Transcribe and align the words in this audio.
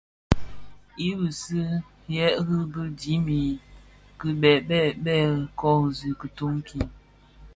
I 1.07 1.09
bisiigherè 1.19 2.39
bi 2.73 2.83
dhim 2.99 3.25
a 3.39 3.41
dhitimbèn 4.19 4.59
lè 4.69 4.79
bè 5.03 5.17
kōōsi 5.59 6.07
itoň 6.27 6.55
ki. 6.67 6.79